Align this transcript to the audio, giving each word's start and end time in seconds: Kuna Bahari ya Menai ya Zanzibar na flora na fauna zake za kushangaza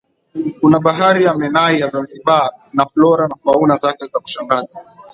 Kuna 0.59 0.79
Bahari 0.79 1.25
ya 1.25 1.37
Menai 1.37 1.79
ya 1.79 1.87
Zanzibar 1.89 2.51
na 2.73 2.85
flora 2.85 3.27
na 3.27 3.35
fauna 3.35 3.75
zake 3.77 4.05
za 4.07 4.19
kushangaza 4.19 4.75